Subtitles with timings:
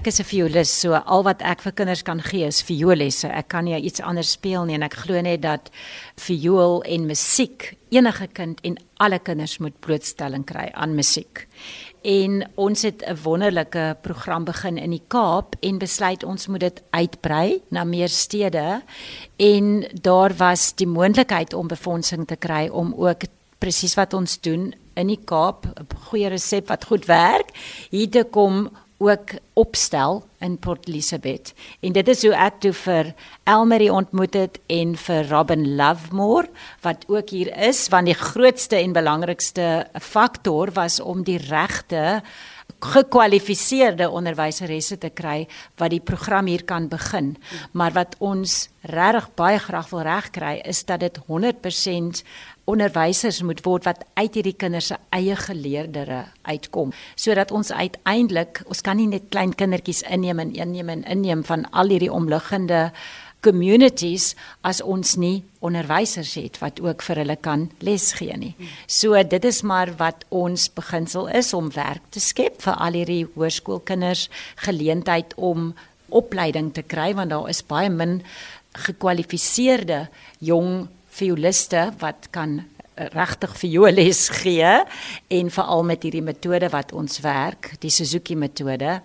[0.00, 3.28] ek is 'n violis, so al wat ek vir kinders kan gee is vioollesse.
[3.28, 5.70] Ek kan nie iets anders speel nie en ek glo net dat
[6.16, 11.46] viool en musiek enige kind en alle kinders moet blootstelling kry aan musiek.
[12.02, 16.82] En ons het 'n wonderlike program begin in die Kaap en besluit ons moet dit
[16.92, 18.82] uitbrei na meer stede
[19.36, 23.24] en daar was die moontlikheid om befondsing te kry om ook
[23.58, 27.50] presies wat ons doen in die Kaap 'n goeie resep wat goed werk
[27.90, 28.70] hier te kom
[29.00, 31.52] ook opstel in Port Elizabeth.
[31.84, 33.12] En dit is hoe ek toe vir
[33.44, 36.48] Elmarie ontmoet het en vir Robin Lovemore
[36.84, 39.68] wat ook hier is want die grootste en belangrikste
[40.00, 42.22] faktor was om die regte
[42.80, 45.44] gekwalifiseerde onderwyseresse te kry
[45.80, 47.34] wat die program hier kan begin.
[47.76, 52.22] Maar wat ons regtig baie graag wil regkry is dat dit 100%
[52.70, 58.82] onderwysers moet word wat uit hierdie kinders se eie geleerdere uitkom sodat ons uiteindelik ons
[58.86, 62.90] kan nie net klein kindertjies inneem en inneem en inneem van al hierdie omliggende
[63.40, 64.34] communities
[64.66, 68.52] as ons nie onderwysers het wat ook vir hulle kan les gee nie.
[68.86, 73.24] So dit is maar wat ons beginsel is om werk te skep vir al hierdie
[73.34, 74.28] hoërskoolkinders
[74.66, 75.72] geleentheid om
[76.08, 78.20] opleiding te kry want daar is baie min
[78.86, 80.06] gekwalifiseerde
[80.38, 80.88] jong
[81.20, 84.76] violiste wat kan eh, regtig vioolles gee
[85.28, 89.00] en veral met hierdie metode wat ons werk, die Suzuki metode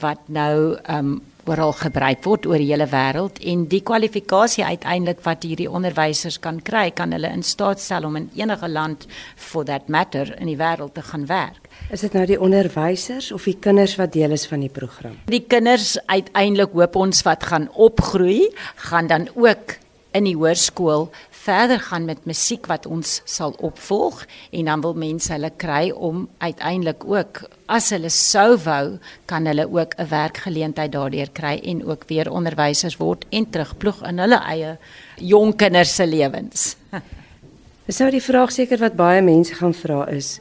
[0.00, 1.18] wat nou um
[1.48, 6.60] oral gebruik word oor die hele wêreld en die kwalifikasie uiteindelik wat hierdie onderwysers kan
[6.64, 10.58] kry, kan hulle in staat stel om in enige land for that matter in die
[10.60, 11.68] wêreld te gaan werk.
[11.94, 15.16] Is dit nou die onderwysers of die kinders wat deel is van die program?
[15.30, 18.50] Die kinders uiteindelik hoop ons wat gaan opgroei,
[18.90, 19.78] gaan dan ook
[20.16, 21.08] in die hoërskool
[21.48, 26.26] verder gaan met musiek wat ons sal opvolg en dan wil mense hulle kry om
[26.44, 27.40] uiteindelik ook
[27.72, 28.98] as hulle sou wou
[29.30, 34.18] kan hulle ook 'n werkgeleentheid daardeur kry en ook weer onderwysers word en terugploeg in
[34.18, 34.76] hulle eie
[35.16, 36.76] jong kinders se lewens.
[37.88, 40.40] Dis nou die vraag seker wat baie mense gaan vra is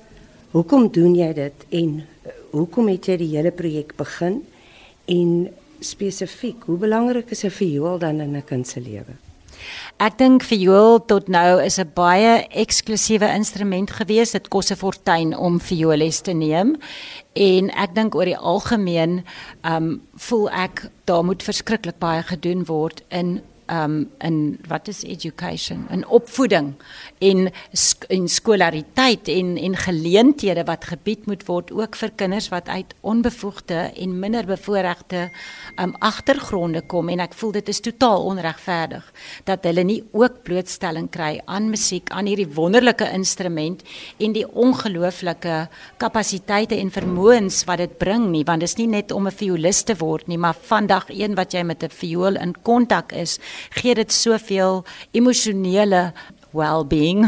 [0.51, 4.43] hoekom doen jy dit en eh, hoekom het jy die hele projek begin
[5.05, 5.47] en
[5.79, 9.26] spesifiek hoe belangrik is 'n viool dan in 'n kind se lewe?
[9.97, 14.31] Ek dink viool tot nou is 'n baie eksklusiewe instrument gewees.
[14.31, 16.78] Dit kos 'n fortuin om vioolles te neem.
[17.34, 19.25] En ek dink oor die algemeen,
[19.63, 23.41] ehm um, voel ek daar moet verskriklik baie gedoen word in
[23.72, 25.85] um in wat is education?
[25.89, 26.73] In opvoeding
[27.19, 32.67] en sk en skolariteit en en geleenthede wat gebied moet word ook vir kinders wat
[32.67, 35.29] uit onbevoegde en minder bevoorregte
[35.75, 37.09] um agtergronde kom.
[37.09, 39.11] En ek voel dit is totaal onregverdig
[39.44, 43.83] dat hulle nie ook blootstelling kry aan musiek aan hierdie wonderlike instrument
[44.17, 45.67] en die ongelooflike
[45.97, 48.44] kapasiteite en vermoëns wat dit bring nie.
[48.47, 51.53] Want dit is nie net om 'n violis te word nie maar vandag een wat
[51.53, 53.39] jy met 'n viool in kontak is
[53.69, 56.13] gee dit soveel emosionele
[56.57, 57.25] well-being.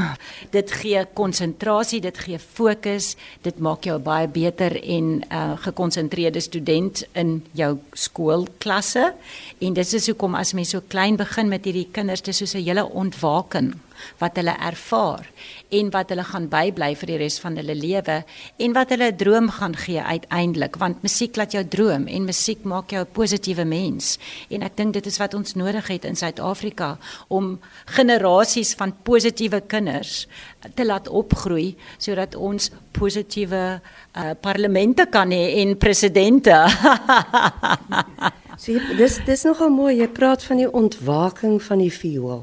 [0.49, 7.03] Dit gee konsentrasie, dit gee fokus, dit maak jou baie beter en uh gekonsentreerde student
[7.13, 9.13] in jou skoolklasse.
[9.59, 12.63] En dis is hoekom as mens so klein begin met hierdie kinders, dis soos 'n
[12.63, 13.75] hele ontwaking
[14.19, 15.27] wat hulle ervaar
[15.69, 18.17] en wat hulle gaan bybly vir die res van hulle lewe
[18.57, 20.75] en wat hulle 'n droom gaan gee uiteindelik.
[20.75, 24.17] Want musiek laat jou droom en musiek maak jou 'n positiewe mens.
[24.49, 29.61] En ek dink dit is wat ons nodig het in Suid-Afrika om generasies van positiewe
[29.61, 30.27] kinders
[30.75, 33.81] te laat opgroei sodat ons positiewe
[34.15, 36.55] uh, parlemente kan hê en presidente.
[38.59, 39.93] So dis dis nogal mooi.
[40.01, 42.41] Jy praat van die ontwaking van die viool.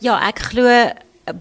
[0.00, 0.64] Ja, ek glo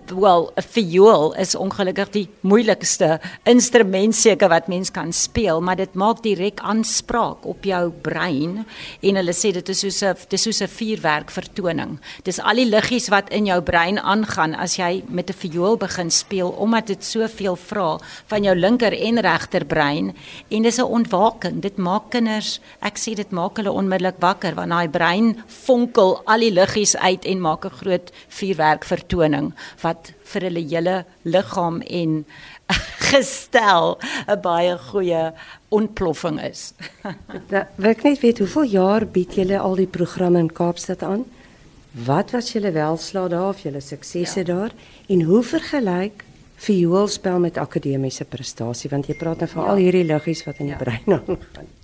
[0.06, 5.94] wel 'n viool is ongelukkig die moeilikste instrument seker wat mens kan speel, maar dit
[5.94, 8.66] maak direk aanspraak op jou brein
[9.02, 12.00] en hulle sê dit is soos 'n dis soos 'n vuurwerk vertoning.
[12.24, 16.12] Dis al die liggies wat in jou brein aangaan as jy met 'n viool begin
[16.12, 20.16] speel omdat dit soveel vra van jou linker en regter brein
[20.50, 21.62] en dis 'n ontwaking.
[21.62, 26.40] Dit maak kinders, ek sê dit maak hulle onmiddellik wakker want daai brein vonkel al
[26.40, 32.26] die liggies uit en maak 'n groot vuurwerk vertoning wat vir hulle hele liggaam en
[33.09, 33.97] gestel
[34.28, 35.34] 'n baie goeie
[35.70, 36.73] ontploffing is.
[37.49, 41.26] Da, wil ek net weet hoeveel jaar bied julle al die programme in Kaapstad aan?
[41.91, 44.46] Wat was julle welslae daar of julle suksesse ja.
[44.46, 44.72] daar
[45.08, 46.23] en hoe vergelyk
[46.59, 49.70] vioolspel met akademiese prestasie want jy praat nou van ja.
[49.70, 50.84] al hierdie liggies wat in die ja.
[50.84, 51.72] brein aangaan.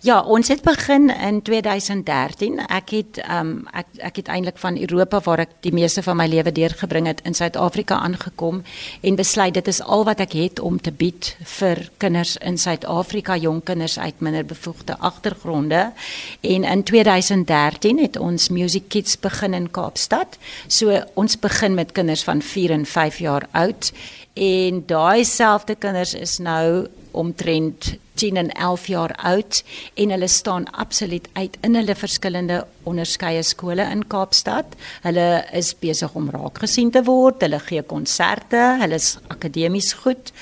[0.00, 2.58] Ja, ons het begin in 2013.
[2.66, 6.16] Ek het ehm um, ek ek het eintlik van Europa waar ek die meeste van
[6.16, 8.62] my lewe deurgebring het in Suid-Afrika aangekom
[9.00, 13.36] en besluit dit is al wat ek het om te bied vir kinders in Suid-Afrika,
[13.36, 15.92] jong kinders uit minderbevoegde agtergronde.
[16.40, 20.38] En in 2013 het ons Music Kids begin in Kaapstad.
[20.66, 23.92] So ons begin met kinders van 4 en 5 jaar oud
[24.34, 29.62] en daai selfde kinders is nou omtrent 10 en 11 jaar oud
[29.94, 34.76] en hulle staan absoluut uit in hulle verskillende onderskeie skole in Kaapstad.
[35.04, 35.26] Hulle
[35.56, 37.44] is besig om raak gesien te word.
[37.44, 40.32] Hulle gee konserte, hulle is akademies goed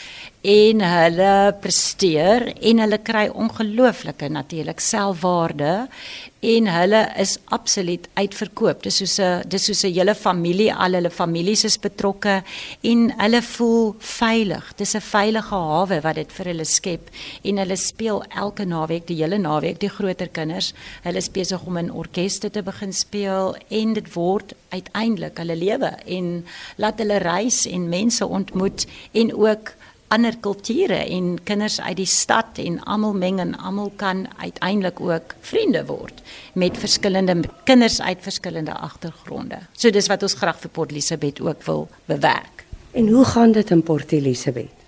[0.44, 1.34] en hulle
[1.64, 5.86] presteer en hulle kry ongelooflike natuurlik selfwaarde
[6.44, 8.82] en hulle is absoluut uitverkoop.
[8.84, 12.42] Dis soos 'n dis soos 'n hele familie, al hulle families is betrokke
[12.82, 14.72] en hulle voel veilig.
[14.76, 17.08] Dis 'n veilige hawe wat dit vir hulle skep
[17.42, 20.74] en hulle speel elke naweek, die hele naweek, die groter kinders.
[21.02, 25.92] Hulle is besig om in orkeste te begin speel en dit word uiteindelik hulle lewe
[26.06, 26.44] en
[26.76, 29.74] laat hulle reis en mense ontmoet en ook
[30.14, 35.34] ander kulture en kinders uit die stad en almal meng en almal kan uiteindelik ook
[35.40, 36.22] vriende word
[36.54, 39.58] met verskillende kinders uit verskillende agtergronde.
[39.72, 42.66] So dis wat ons graag vir Port Elizabeth ook wil bewerk.
[42.94, 44.83] En hoe gaan dit in Port Elizabeth?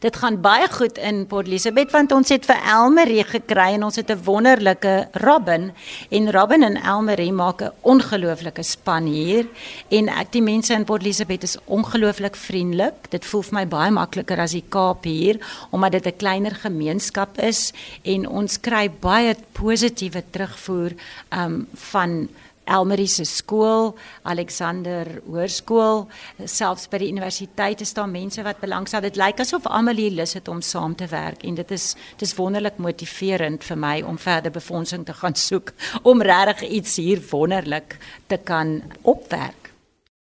[0.00, 3.96] Dit gaan baie goed in Port Elizabeth want ons het vir Elmarie gekry en ons
[3.96, 5.72] het 'n wonderlike Robin.
[6.10, 9.46] En Robin en Elmarie maak 'n ongelooflike span hier.
[9.88, 13.10] En ek die mense in Port Elizabeth is ongelooflik vriendelik.
[13.10, 15.38] Dit voel vir my baie makliker as die Kaap hier
[15.70, 17.72] omdat dit 'n kleiner gemeenskap is.
[18.02, 20.92] En ons kry baie positiewe terugvoer
[21.30, 22.28] um van
[22.64, 23.92] Elmarie se skool,
[24.22, 26.06] Alexander Hoërskool,
[26.46, 29.02] selfs by die universiteit is daar mense wat belangstel.
[29.04, 31.92] Dit lyk asof almal hier lus het om saam te werk en dit is
[32.22, 37.22] dis wonderlik motiverend vir my om verder befondsing te gaan soek om regtig iets hier
[37.30, 39.61] wonderlik te kan opwerk.